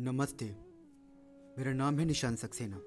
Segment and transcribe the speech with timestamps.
[0.00, 0.56] नमस्ते।
[1.58, 2.80] मेरा नाम है निशान सक्सेना।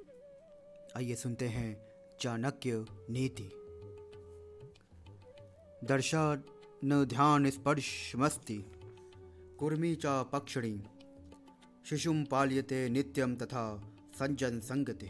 [0.97, 1.87] आइए सुनते हैं
[2.19, 3.43] चाणक्य नीति।
[5.87, 6.43] दर्शन
[7.05, 8.65] ध्यान स्पर्शमस्ति
[9.59, 10.83] कुर्मी च पक्षिणी।
[11.85, 15.07] शिशुम पाल्यते नित्यम तथा संजन संगते।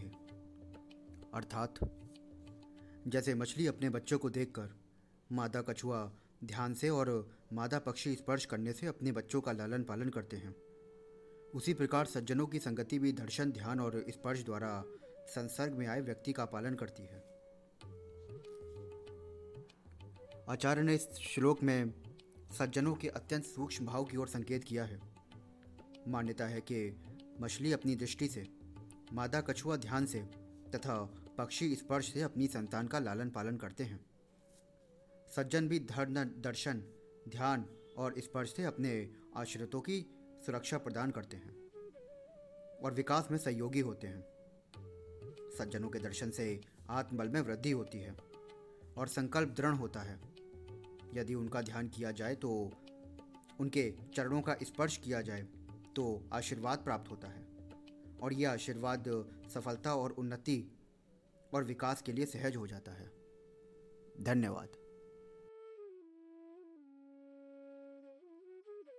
[1.34, 1.74] अर्थात,
[3.08, 4.70] जैसे मछली अपने बच्चों को देखकर
[5.32, 6.12] मादा कछुआ
[6.44, 10.56] ध्यान से और मादा पक्षी स्पर्श करने से अपने बच्चों का लालन पालन करते हैं।
[11.56, 14.84] उसी प्रकार सज्जनों की संगति भी दर्शन, ध्यान और स्पर्श द्वारा
[15.28, 17.24] संसर्ग में आए व्यक्ति का पालन करती है।
[20.50, 21.94] आचार्य ने इस श्लोक में
[22.60, 25.02] सज्जनों के अत्यंत सूक्ष्म भाव की ओर संकेत किया है।
[26.08, 26.96] मान्यता है कि
[27.42, 28.48] मछली अपनी दृष्टि से,
[29.14, 30.20] मादा कछुआ ध्यान से
[30.76, 34.06] तथा पक्षी स्पर्श से अपनी संतान का लालन पालन करते हैं।
[35.36, 36.84] सज्जन भी धर्म, दर्शन,
[37.30, 37.66] ध्यान
[37.98, 41.56] और स्पर्श से अपने आश्रितों की सुरक्षा प्रदान करते हैं
[42.84, 44.24] और विकास में सहयोगी होते हैं।
[45.58, 48.16] सज्जनों के दर्शन से आत्मबल में वृद्धि होती है
[48.98, 50.20] और संकल्प दृढ़ होता है।
[51.14, 52.52] यदि उनका ध्यान किया जाए तो
[53.60, 55.48] उनके चरणों का स्पर्श किया जाए
[55.96, 57.46] तो आशीर्वाद प्राप्त होता है
[58.24, 59.08] और यह आशीर्वाद
[59.54, 60.64] सफलता और उन्नति
[61.54, 63.12] और विकास के लिए सहज हो जाता है।
[64.22, 64.81] धन्यवाद।